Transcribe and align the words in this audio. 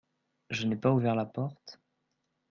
Je 0.49 0.65
n'ai 0.65 0.75
pas 0.75 0.89
ouvert 0.91 1.13
la 1.13 1.27
porte? 1.27 1.79